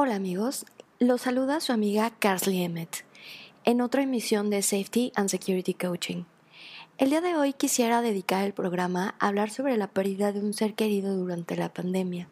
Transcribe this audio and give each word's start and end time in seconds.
Hola 0.00 0.14
amigos, 0.14 0.64
los 1.00 1.22
saluda 1.22 1.58
su 1.58 1.72
amiga 1.72 2.12
Carly 2.20 2.62
Emmett 2.62 3.04
en 3.64 3.80
otra 3.80 4.02
emisión 4.02 4.48
de 4.48 4.62
Safety 4.62 5.10
and 5.16 5.28
Security 5.28 5.74
Coaching. 5.74 6.22
El 6.98 7.10
día 7.10 7.20
de 7.20 7.34
hoy 7.34 7.52
quisiera 7.52 8.00
dedicar 8.00 8.44
el 8.44 8.52
programa 8.52 9.16
a 9.18 9.26
hablar 9.26 9.50
sobre 9.50 9.76
la 9.76 9.88
pérdida 9.88 10.30
de 10.30 10.38
un 10.38 10.54
ser 10.54 10.74
querido 10.74 11.16
durante 11.16 11.56
la 11.56 11.74
pandemia. 11.74 12.28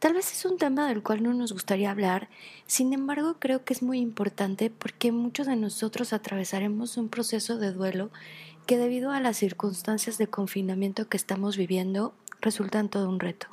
Tal 0.00 0.12
vez 0.12 0.30
es 0.32 0.44
un 0.44 0.58
tema 0.58 0.86
del 0.86 1.02
cual 1.02 1.22
no 1.22 1.32
nos 1.32 1.54
gustaría 1.54 1.90
hablar, 1.90 2.28
sin 2.66 2.92
embargo 2.92 3.36
creo 3.38 3.64
que 3.64 3.72
es 3.72 3.82
muy 3.82 3.98
importante 3.98 4.68
porque 4.68 5.12
muchos 5.12 5.46
de 5.46 5.56
nosotros 5.56 6.12
atravesaremos 6.12 6.98
un 6.98 7.08
proceso 7.08 7.56
de 7.56 7.72
duelo 7.72 8.10
que 8.66 8.76
debido 8.76 9.12
a 9.12 9.20
las 9.20 9.38
circunstancias 9.38 10.18
de 10.18 10.26
confinamiento 10.26 11.08
que 11.08 11.16
estamos 11.16 11.56
viviendo 11.56 12.12
resultan 12.42 12.90
todo 12.90 13.08
un 13.08 13.18
reto. 13.18 13.46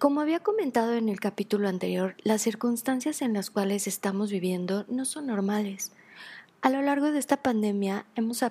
Como 0.00 0.22
había 0.22 0.40
comentado 0.40 0.94
en 0.94 1.10
el 1.10 1.20
capítulo 1.20 1.68
anterior, 1.68 2.16
las 2.22 2.40
circunstancias 2.40 3.20
en 3.20 3.34
las 3.34 3.50
cuales 3.50 3.86
estamos 3.86 4.30
viviendo 4.30 4.86
no 4.88 5.04
son 5.04 5.26
normales. 5.26 5.92
A 6.62 6.70
lo 6.70 6.80
largo 6.80 7.12
de 7.12 7.18
esta 7.18 7.36
pandemia 7.36 8.06
hemos, 8.14 8.42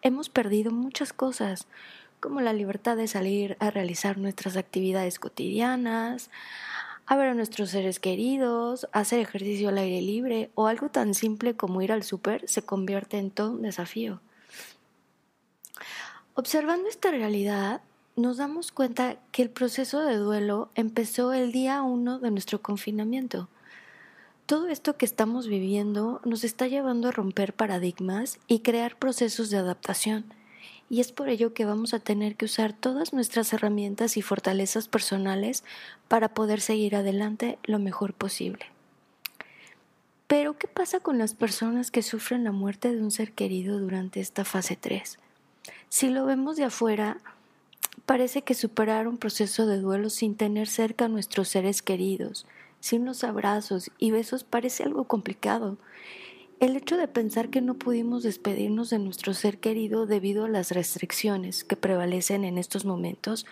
hemos 0.00 0.30
perdido 0.30 0.70
muchas 0.72 1.12
cosas, 1.12 1.66
como 2.20 2.40
la 2.40 2.54
libertad 2.54 2.96
de 2.96 3.06
salir 3.06 3.58
a 3.60 3.70
realizar 3.70 4.16
nuestras 4.16 4.56
actividades 4.56 5.18
cotidianas, 5.18 6.30
a 7.04 7.16
ver 7.16 7.28
a 7.28 7.34
nuestros 7.34 7.68
seres 7.68 8.00
queridos, 8.00 8.88
hacer 8.92 9.20
ejercicio 9.20 9.68
al 9.68 9.76
aire 9.76 10.00
libre 10.00 10.50
o 10.54 10.68
algo 10.68 10.88
tan 10.88 11.12
simple 11.12 11.54
como 11.54 11.82
ir 11.82 11.92
al 11.92 12.02
súper 12.02 12.48
se 12.48 12.62
convierte 12.62 13.18
en 13.18 13.30
todo 13.30 13.50
un 13.50 13.60
desafío. 13.60 14.22
Observando 16.32 16.88
esta 16.88 17.10
realidad, 17.10 17.82
nos 18.16 18.36
damos 18.36 18.70
cuenta 18.70 19.16
que 19.32 19.42
el 19.42 19.50
proceso 19.50 20.00
de 20.04 20.16
duelo 20.16 20.68
empezó 20.74 21.32
el 21.32 21.50
día 21.50 21.82
uno 21.82 22.18
de 22.20 22.30
nuestro 22.30 22.62
confinamiento. 22.62 23.48
Todo 24.46 24.68
esto 24.68 24.96
que 24.96 25.06
estamos 25.06 25.48
viviendo 25.48 26.20
nos 26.24 26.44
está 26.44 26.68
llevando 26.68 27.08
a 27.08 27.12
romper 27.12 27.54
paradigmas 27.54 28.38
y 28.46 28.60
crear 28.60 28.96
procesos 28.96 29.50
de 29.50 29.56
adaptación. 29.56 30.26
Y 30.90 31.00
es 31.00 31.12
por 31.12 31.28
ello 31.28 31.54
que 31.54 31.64
vamos 31.64 31.94
a 31.94 31.98
tener 31.98 32.36
que 32.36 32.44
usar 32.44 32.72
todas 32.72 33.12
nuestras 33.12 33.52
herramientas 33.52 34.16
y 34.16 34.22
fortalezas 34.22 34.86
personales 34.86 35.64
para 36.08 36.34
poder 36.34 36.60
seguir 36.60 36.94
adelante 36.94 37.58
lo 37.64 37.78
mejor 37.78 38.12
posible. 38.12 38.66
Pero, 40.26 40.56
¿qué 40.58 40.68
pasa 40.68 41.00
con 41.00 41.18
las 41.18 41.34
personas 41.34 41.90
que 41.90 42.02
sufren 42.02 42.44
la 42.44 42.52
muerte 42.52 42.94
de 42.94 43.02
un 43.02 43.10
ser 43.10 43.32
querido 43.32 43.78
durante 43.78 44.20
esta 44.20 44.44
fase 44.44 44.76
3? 44.76 45.18
Si 45.88 46.10
lo 46.10 46.26
vemos 46.26 46.56
de 46.56 46.64
afuera, 46.64 47.18
Parece 48.06 48.42
que 48.42 48.54
superar 48.54 49.08
un 49.08 49.16
proceso 49.16 49.66
de 49.66 49.80
duelo 49.80 50.10
sin 50.10 50.36
tener 50.36 50.68
cerca 50.68 51.06
a 51.06 51.08
nuestros 51.08 51.48
seres 51.48 51.80
queridos, 51.80 52.46
sin 52.80 53.06
los 53.06 53.24
abrazos 53.24 53.90
y 53.96 54.10
besos 54.10 54.44
parece 54.44 54.82
algo 54.82 55.04
complicado. 55.04 55.78
El 56.60 56.76
hecho 56.76 56.98
de 56.98 57.08
pensar 57.08 57.48
que 57.48 57.62
no 57.62 57.74
pudimos 57.74 58.22
despedirnos 58.22 58.90
de 58.90 58.98
nuestro 58.98 59.32
ser 59.32 59.58
querido 59.58 60.04
debido 60.04 60.44
a 60.44 60.48
las 60.48 60.70
restricciones 60.70 61.64
que 61.64 61.76
prevalecen 61.76 62.44
en 62.44 62.58
estos 62.58 62.84
momentos 62.84 63.46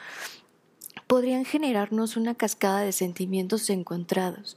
podrían 1.07 1.45
generarnos 1.45 2.17
una 2.17 2.35
cascada 2.35 2.81
de 2.81 2.93
sentimientos 2.93 3.69
encontrados, 3.71 4.57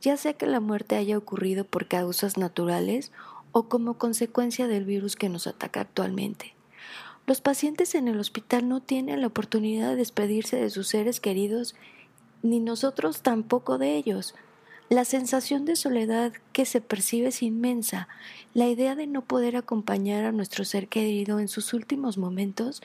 ya 0.00 0.16
sea 0.16 0.34
que 0.34 0.46
la 0.46 0.60
muerte 0.60 0.96
haya 0.96 1.18
ocurrido 1.18 1.64
por 1.64 1.88
causas 1.88 2.36
naturales 2.36 3.12
o 3.52 3.68
como 3.68 3.98
consecuencia 3.98 4.68
del 4.68 4.84
virus 4.84 5.16
que 5.16 5.28
nos 5.28 5.46
ataca 5.46 5.80
actualmente. 5.80 6.54
Los 7.26 7.40
pacientes 7.40 7.94
en 7.94 8.08
el 8.08 8.18
hospital 8.18 8.68
no 8.68 8.80
tienen 8.80 9.22
la 9.22 9.28
oportunidad 9.28 9.90
de 9.90 9.96
despedirse 9.96 10.56
de 10.56 10.68
sus 10.68 10.88
seres 10.88 11.20
queridos, 11.20 11.74
ni 12.42 12.60
nosotros 12.60 13.22
tampoco 13.22 13.78
de 13.78 13.96
ellos. 13.96 14.34
La 14.90 15.06
sensación 15.06 15.64
de 15.64 15.76
soledad 15.76 16.34
que 16.52 16.66
se 16.66 16.82
percibe 16.82 17.28
es 17.28 17.42
inmensa. 17.42 18.08
La 18.52 18.68
idea 18.68 18.94
de 18.94 19.06
no 19.06 19.22
poder 19.22 19.56
acompañar 19.56 20.24
a 20.24 20.32
nuestro 20.32 20.66
ser 20.66 20.88
querido 20.88 21.40
en 21.40 21.48
sus 21.48 21.72
últimos 21.72 22.18
momentos 22.18 22.82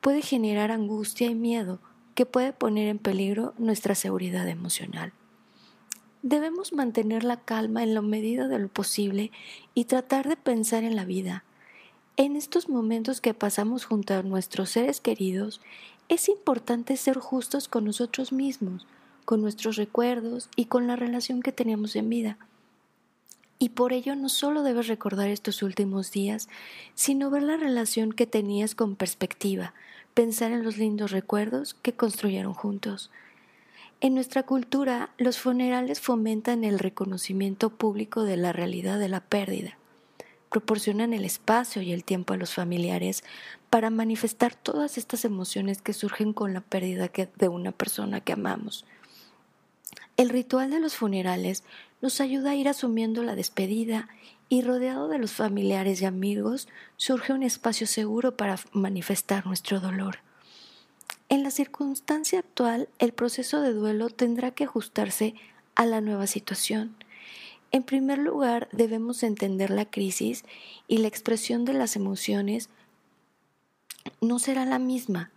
puede 0.00 0.22
generar 0.22 0.70
angustia 0.70 1.26
y 1.26 1.34
miedo 1.34 1.78
que 2.14 2.24
puede 2.24 2.54
poner 2.54 2.88
en 2.88 2.98
peligro 2.98 3.52
nuestra 3.58 3.94
seguridad 3.94 4.48
emocional. 4.48 5.12
Debemos 6.22 6.72
mantener 6.72 7.22
la 7.22 7.40
calma 7.40 7.82
en 7.82 7.92
la 7.92 8.00
medida 8.00 8.48
de 8.48 8.58
lo 8.58 8.68
posible 8.68 9.30
y 9.74 9.84
tratar 9.84 10.26
de 10.26 10.38
pensar 10.38 10.82
en 10.84 10.96
la 10.96 11.04
vida, 11.04 11.44
en 12.16 12.36
estos 12.36 12.68
momentos 12.68 13.20
que 13.20 13.34
pasamos 13.34 13.84
junto 13.84 14.14
a 14.14 14.22
nuestros 14.22 14.70
seres 14.70 15.00
queridos, 15.00 15.60
es 16.08 16.28
importante 16.28 16.96
ser 16.96 17.18
justos 17.18 17.66
con 17.66 17.84
nosotros 17.84 18.30
mismos, 18.30 18.86
con 19.24 19.42
nuestros 19.42 19.76
recuerdos 19.76 20.48
y 20.54 20.66
con 20.66 20.86
la 20.86 20.94
relación 20.94 21.42
que 21.42 21.50
tenemos 21.50 21.96
en 21.96 22.08
vida. 22.08 22.38
Y 23.58 23.70
por 23.70 23.92
ello 23.92 24.14
no 24.14 24.28
solo 24.28 24.62
debes 24.62 24.86
recordar 24.86 25.28
estos 25.28 25.62
últimos 25.62 26.12
días, 26.12 26.48
sino 26.94 27.30
ver 27.30 27.42
la 27.42 27.56
relación 27.56 28.12
que 28.12 28.26
tenías 28.26 28.76
con 28.76 28.94
perspectiva, 28.94 29.74
pensar 30.12 30.52
en 30.52 30.62
los 30.62 30.76
lindos 30.76 31.10
recuerdos 31.10 31.74
que 31.74 31.94
construyeron 31.94 32.54
juntos. 32.54 33.10
En 34.00 34.14
nuestra 34.14 34.44
cultura, 34.44 35.10
los 35.18 35.38
funerales 35.38 36.00
fomentan 36.00 36.62
el 36.62 36.78
reconocimiento 36.78 37.70
público 37.70 38.22
de 38.22 38.36
la 38.36 38.52
realidad 38.52 39.00
de 39.00 39.08
la 39.08 39.20
pérdida 39.20 39.78
proporcionan 40.54 41.12
el 41.14 41.24
espacio 41.24 41.82
y 41.82 41.92
el 41.92 42.04
tiempo 42.04 42.32
a 42.32 42.36
los 42.36 42.54
familiares 42.54 43.24
para 43.70 43.90
manifestar 43.90 44.54
todas 44.54 44.98
estas 44.98 45.24
emociones 45.24 45.82
que 45.82 45.92
surgen 45.92 46.32
con 46.32 46.54
la 46.54 46.60
pérdida 46.60 47.10
de 47.34 47.48
una 47.48 47.72
persona 47.72 48.20
que 48.20 48.34
amamos. 48.34 48.84
El 50.16 50.28
ritual 50.28 50.70
de 50.70 50.78
los 50.78 50.94
funerales 50.94 51.64
nos 52.00 52.20
ayuda 52.20 52.52
a 52.52 52.54
ir 52.54 52.68
asumiendo 52.68 53.24
la 53.24 53.34
despedida 53.34 54.08
y 54.48 54.62
rodeado 54.62 55.08
de 55.08 55.18
los 55.18 55.32
familiares 55.32 56.00
y 56.00 56.04
amigos 56.04 56.68
surge 56.96 57.32
un 57.32 57.42
espacio 57.42 57.88
seguro 57.88 58.36
para 58.36 58.56
manifestar 58.70 59.46
nuestro 59.46 59.80
dolor. 59.80 60.18
En 61.30 61.42
la 61.42 61.50
circunstancia 61.50 62.38
actual, 62.38 62.88
el 63.00 63.12
proceso 63.12 63.60
de 63.60 63.72
duelo 63.72 64.08
tendrá 64.08 64.52
que 64.52 64.62
ajustarse 64.62 65.34
a 65.74 65.84
la 65.84 66.00
nueva 66.00 66.28
situación 66.28 66.94
en 67.74 67.82
primer 67.82 68.18
lugar, 68.18 68.68
debemos 68.70 69.24
entender 69.24 69.70
la 69.70 69.84
crisis 69.84 70.44
y 70.86 70.98
la 70.98 71.08
expresión 71.08 71.64
de 71.64 71.72
las 71.72 71.96
emociones 71.96 72.68
no 74.20 74.38
será 74.38 74.64
la 74.64 74.78
misma. 74.78 75.32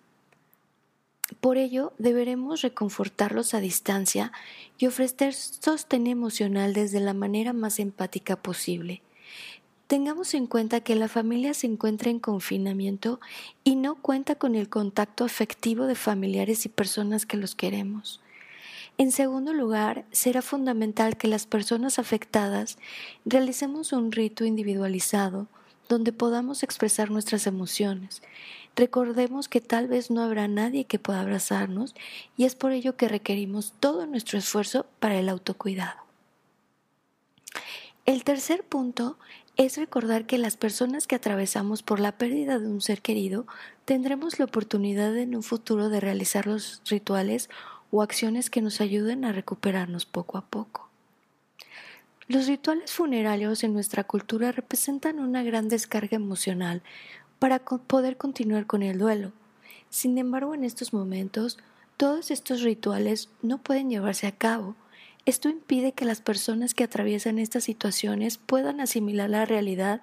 Por 1.42 1.58
ello, 1.58 1.94
deberemos 1.98 2.62
reconfortarlos 2.62 3.56
a 3.56 3.59
distancia 3.59 4.31
y 4.78 4.86
ofrecer 4.86 5.34
sostén 5.34 6.06
emocional 6.06 6.75
desde 6.75 7.00
la 7.00 7.16
manera 7.16 7.53
más 7.53 7.80
empática 7.80 8.36
posible. 8.36 9.02
Tengamos 9.88 10.36
en 10.36 10.46
cuenta 10.46 10.81
que 10.81 10.94
la 10.94 11.08
familia 11.08 11.56
se 11.56 11.66
encuentra 11.66 12.12
en 12.12 12.19
confinamiento 12.19 13.19
y 13.64 13.78
no 13.78 13.96
cuenta 13.96 14.36
con 14.36 14.54
el 14.54 14.69
contacto 14.69 15.25
afectivo 15.25 15.88
de 15.88 15.96
familiares 15.96 16.68
y 16.68 16.69
personas 16.69 17.25
que 17.25 17.38
los 17.38 17.56
queremos. 17.56 18.22
En 19.00 19.12
segundo 19.12 19.53
lugar, 19.53 20.06
será 20.12 20.41
fundamental 20.41 21.18
que 21.18 21.28
las 21.28 21.46
personas 21.46 22.00
afectadas 22.00 22.80
realicemos 23.25 23.94
un 23.94 24.12
rito 24.12 24.44
individualizado 24.44 25.47
donde 25.88 26.12
podamos 26.12 26.63
expresar 26.63 27.12
nuestras 27.12 27.46
emociones. 27.46 28.24
Recordemos 28.75 29.50
que 29.50 29.62
tal 29.62 29.88
vez 29.88 30.09
no 30.09 30.24
habrá 30.24 30.47
nadie 30.47 30.86
que 30.86 30.97
pueda 30.97 31.22
abrazarnos 31.22 31.94
y 32.38 32.46
es 32.46 32.56
por 32.56 32.72
ello 32.72 32.97
que 32.97 33.07
requerimos 33.07 33.74
todo 33.80 34.07
nuestro 34.07 34.40
esfuerzo 34.40 34.88
para 35.00 35.19
el 35.19 35.30
autocuidado. 35.30 36.02
El 38.07 38.24
tercer 38.24 38.63
punto 38.63 39.18
es 39.57 39.78
recordar 39.78 40.25
que 40.25 40.38
las 40.38 40.57
personas 40.57 41.07
que 41.07 41.16
atravesamos 41.16 41.84
por 41.84 42.00
la 42.00 42.18
pérdida 42.18 42.57
de 42.57 42.68
un 42.68 42.81
ser 42.81 43.02
querido 43.02 43.46
tendremos 43.86 44.40
la 44.40 44.46
oportunidad 44.46 45.16
en 45.18 45.36
un 45.36 45.44
futuro 45.44 45.90
de 45.90 46.00
realizar 46.00 46.47
los 46.47 46.81
rituales 46.86 47.50
o 47.92 48.02
acciones 48.02 48.50
que 48.50 48.62
nos 48.62 48.81
ayuden 48.81 49.25
a 49.25 49.31
recuperarnos 49.31 50.06
poco 50.06 50.38
a 50.38 50.42
poco. 50.42 50.88
Los 52.28 52.48
rituales 52.48 52.92
funerarios 52.92 53.63
en 53.63 53.74
nuestra 53.74 54.04
cultura 54.04 54.51
representan 54.51 55.19
una 55.19 55.44
gran 55.44 55.69
descarga 55.69 56.18
emocional 56.18 56.81
para 57.39 57.60
poder 57.60 58.18
continuar 58.18 58.66
con 58.66 58.84
el 58.84 58.98
duelo. 58.98 59.31
Sin 59.89 60.18
embargo, 60.18 60.54
en 60.54 60.66
estos 60.66 60.92
momentos, 60.92 61.57
todos 61.95 62.30
estos 62.30 62.63
rituales 62.63 63.30
no 63.42 63.60
pueden 63.60 63.89
llevarse 63.89 64.28
a 64.28 64.34
cabo. 64.34 64.75
Esto 65.25 65.48
impide 65.48 65.94
que 65.94 66.04
las 66.04 66.19
personas 66.19 66.74
que 66.74 66.84
atraviesan 66.84 67.39
estas 67.39 67.63
situaciones 67.63 68.38
puedan 68.38 68.81
asimilar 68.81 69.30
la 69.30 69.45
realidad 69.45 70.01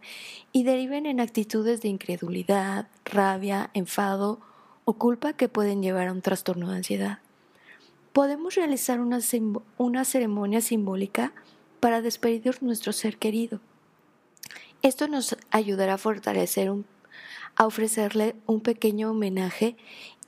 y 0.53 0.65
deriven 0.65 1.05
en 1.05 1.21
actitudes 1.21 1.83
de 1.83 1.89
incredulidad, 1.89 2.89
rabia, 3.05 3.71
enfado 3.75 4.41
o 4.87 4.95
culpa 4.95 5.35
que 5.35 5.49
pueden 5.49 5.83
llevar 5.83 6.09
a 6.09 6.13
un 6.13 6.23
trastorno 6.23 6.71
de 6.71 6.77
ansiedad 6.77 7.19
podemos 8.15 8.55
realizar 8.55 9.01
una, 9.01 9.19
una 9.77 10.05
ceremonia 10.05 10.61
simbólica 10.61 11.35
para 11.81 12.01
despedir 12.01 12.63
nuestro 12.63 12.93
ser 12.93 13.19
querido. 13.19 13.61
Esto 14.83 15.09
nos 15.09 15.37
ayudará 15.51 15.95
a 15.95 15.99
fortalecer, 15.99 16.71
a 17.57 17.67
ofrecerle 17.67 18.37
un 18.47 18.61
pequeño 18.61 19.11
homenaje 19.11 19.77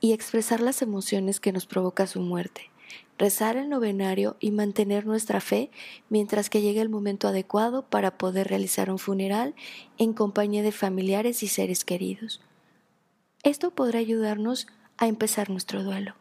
y 0.01 0.11
expresar 0.11 0.59
las 0.59 0.81
emociones 0.81 1.39
que 1.39 1.53
nos 1.53 1.65
provoca 1.65 2.05
su 2.05 2.19
muerte. 2.19 2.69
rezar 3.17 3.55
el 3.57 3.69
novenario 3.69 4.35
y 4.39 4.51
mantener 4.51 5.07
nuestra 5.07 5.39
fe 5.41 5.71
mientras 6.09 6.49
que 6.49 6.61
llegue 6.61 6.81
el 6.81 6.89
momento 6.89 7.29
adecuado 7.29 7.83
para 7.83 8.17
poder 8.17 8.47
realizar 8.49 8.91
un 8.91 8.99
funeral 8.99 9.55
en 9.97 10.13
compañía 10.13 10.61
de 10.61 10.71
familiares 10.71 11.41
y 11.41 11.47
seres 11.47 11.83
queridos. 11.85 12.41
Esto 13.43 13.71
podrá 13.71 13.99
ayudarnos 13.99 14.67
a 14.97 15.07
empezar 15.07 15.49
nuestro 15.49 15.83
duelo. 15.83 16.15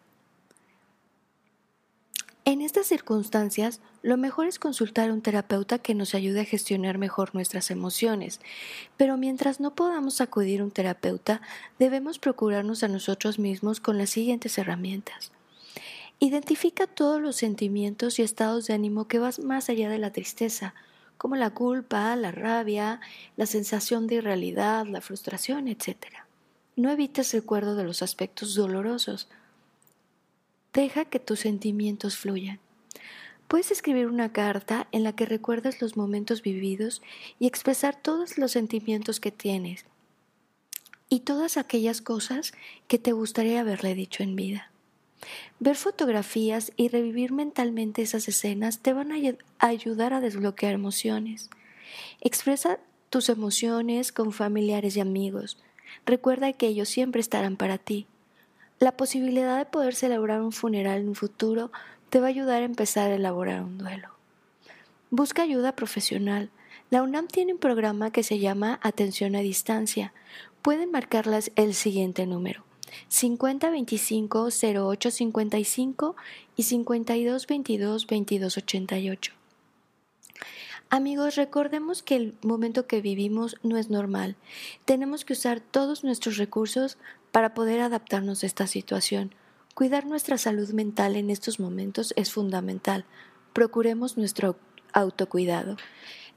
En 2.48 2.62
estas 2.62 2.86
circunstancias, 2.86 3.80
lo 4.02 4.16
mejor 4.16 4.46
es 4.46 4.60
consultar 4.60 5.10
a 5.10 5.12
un 5.12 5.20
terapeuta 5.20 5.80
que 5.80 5.96
nos 5.96 6.14
ayude 6.14 6.42
a 6.42 6.44
gestionar 6.44 6.96
mejor 6.96 7.34
nuestras 7.34 7.72
emociones, 7.72 8.38
pero 8.96 9.16
mientras 9.16 9.58
no 9.58 9.74
podamos 9.74 10.20
acudir 10.20 10.60
a 10.60 10.64
un 10.64 10.70
terapeuta, 10.70 11.40
debemos 11.80 12.20
procurarnos 12.20 12.84
a 12.84 12.88
nosotros 12.88 13.40
mismos 13.40 13.80
con 13.80 13.98
las 13.98 14.10
siguientes 14.10 14.58
herramientas. 14.58 15.32
Identifica 16.20 16.86
todos 16.86 17.20
los 17.20 17.34
sentimientos 17.34 18.20
y 18.20 18.22
estados 18.22 18.68
de 18.68 18.74
ánimo 18.74 19.08
que 19.08 19.18
van 19.18 19.32
más 19.42 19.68
allá 19.68 19.90
de 19.90 19.98
la 19.98 20.12
tristeza, 20.12 20.72
como 21.18 21.34
la 21.34 21.50
culpa, 21.50 22.14
la 22.14 22.30
rabia, 22.30 23.00
la 23.36 23.46
sensación 23.46 24.06
de 24.06 24.16
irrealidad, 24.16 24.86
la 24.86 25.00
frustración, 25.00 25.66
etc. 25.66 25.96
No 26.76 26.92
evites 26.92 27.34
el 27.34 27.40
recuerdo 27.40 27.74
de 27.74 27.82
los 27.82 28.02
aspectos 28.02 28.54
dolorosos, 28.54 29.26
Deja 30.76 31.06
que 31.06 31.18
tus 31.18 31.40
sentimientos 31.40 32.18
fluyan. 32.18 32.60
Puedes 33.48 33.70
escribir 33.70 34.08
una 34.08 34.34
carta 34.34 34.88
en 34.92 35.04
la 35.04 35.14
que 35.14 35.24
recuerdes 35.24 35.80
los 35.80 35.96
momentos 35.96 36.42
vividos 36.42 37.00
y 37.38 37.46
expresar 37.46 37.96
todos 37.96 38.36
los 38.36 38.52
sentimientos 38.52 39.18
que 39.18 39.30
tienes 39.30 39.86
y 41.08 41.20
todas 41.20 41.56
aquellas 41.56 42.02
cosas 42.02 42.52
que 42.88 42.98
te 42.98 43.12
gustaría 43.12 43.60
haberle 43.60 43.94
dicho 43.94 44.22
en 44.22 44.36
vida. 44.36 44.70
Ver 45.60 45.76
fotografías 45.76 46.70
y 46.76 46.88
revivir 46.88 47.32
mentalmente 47.32 48.02
esas 48.02 48.28
escenas 48.28 48.80
te 48.80 48.92
van 48.92 49.12
a 49.12 49.66
ayudar 49.66 50.12
a 50.12 50.20
desbloquear 50.20 50.74
emociones. 50.74 51.48
Expresa 52.20 52.80
tus 53.08 53.30
emociones 53.30 54.12
con 54.12 54.30
familiares 54.30 54.94
y 54.98 55.00
amigos. 55.00 55.56
Recuerda 56.04 56.52
que 56.52 56.66
ellos 56.66 56.90
siempre 56.90 57.22
estarán 57.22 57.56
para 57.56 57.78
ti. 57.78 58.06
La 58.78 58.92
posibilidad 58.92 59.56
de 59.56 59.64
poder 59.64 59.94
celebrar 59.94 60.42
un 60.42 60.52
funeral 60.52 61.00
en 61.00 61.08
un 61.08 61.14
futuro 61.14 61.72
te 62.10 62.20
va 62.20 62.26
a 62.26 62.30
ayudar 62.30 62.60
a 62.60 62.66
empezar 62.66 63.10
a 63.10 63.14
elaborar 63.14 63.62
un 63.62 63.78
duelo. 63.78 64.10
Busca 65.10 65.42
ayuda 65.42 65.74
profesional. 65.74 66.50
La 66.90 67.02
UNAM 67.02 67.26
tiene 67.26 67.54
un 67.54 67.58
programa 67.58 68.10
que 68.10 68.22
se 68.22 68.38
llama 68.38 68.78
Atención 68.82 69.34
a 69.34 69.40
Distancia. 69.40 70.12
Pueden 70.60 70.90
marcarlas 70.90 71.52
el 71.56 71.74
siguiente 71.74 72.26
número. 72.26 72.64
5025 73.08 74.48
0855 74.50 76.16
y 76.56 76.62
5222 76.62 78.06
2288. 78.06 79.32
Amigos, 80.88 81.34
recordemos 81.34 82.02
que 82.02 82.14
el 82.14 82.34
momento 82.42 82.86
que 82.86 83.00
vivimos 83.00 83.56
no 83.64 83.76
es 83.76 83.90
normal. 83.90 84.36
Tenemos 84.84 85.24
que 85.24 85.32
usar 85.32 85.60
todos 85.60 86.04
nuestros 86.04 86.36
recursos 86.36 86.96
para 87.32 87.54
poder 87.54 87.80
adaptarnos 87.80 88.42
a 88.42 88.46
esta 88.46 88.68
situación. 88.68 89.34
Cuidar 89.74 90.06
nuestra 90.06 90.38
salud 90.38 90.70
mental 90.70 91.16
en 91.16 91.28
estos 91.28 91.58
momentos 91.58 92.14
es 92.16 92.32
fundamental. 92.32 93.04
Procuremos 93.52 94.16
nuestro 94.16 94.56
autocuidado. 94.92 95.76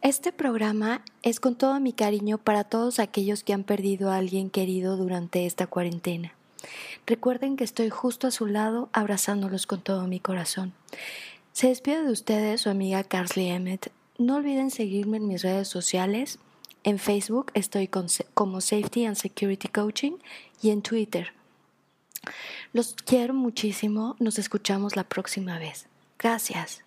Este 0.01 0.31
programa 0.31 1.04
es 1.22 1.40
con 1.40 1.56
todo 1.56 1.80
mi 1.80 1.94
cariño 1.94 2.40
para 2.40 2.63
todos 2.63 3.00
aquellos 3.00 3.44
que 3.44 3.54
han 3.54 3.63
perdido 3.63 4.10
a 4.10 4.18
alguien 4.18 4.50
querido 4.50 4.98
durante 4.98 5.46
esta 5.46 5.68
cuarentena. 5.68 6.34
Recuerden 7.06 7.56
que 7.56 7.63
estoy 7.63 7.90
justo 7.90 8.25
a 8.25 8.31
su 8.31 8.48
lado 8.48 8.90
abrazándolos 8.94 9.68
con 9.68 9.81
todo 9.81 10.07
mi 10.07 10.19
corazón. 10.19 10.74
Se 11.54 11.68
despide 11.68 12.04
de 12.04 12.12
ustedes 12.12 12.62
su 12.62 12.69
amiga 12.69 13.04
Carly 13.04 13.48
Emmett 13.48 13.92
no 14.19 14.36
olviden 14.36 14.69
seguirme 14.69 15.18
en 15.18 15.27
mis 15.27 15.42
redes 15.42 15.68
sociales. 15.68 16.39
En 16.83 17.00
Facebook 17.00 17.51
estoy 17.56 17.89
como 18.33 18.62
Safety 18.62 19.06
and 19.06 19.16
Security 19.16 19.68
Coaching 19.68 20.13
y 20.62 20.69
en 20.69 20.81
Twitter. 20.81 21.33
Los 22.74 22.94
quiero 22.94 23.33
muchísimo. 23.33 24.16
Nos 24.19 24.38
escuchamos 24.38 24.95
la 24.95 25.04
próxima 25.04 25.57
vez. 25.57 25.88
Gracias. 26.18 26.83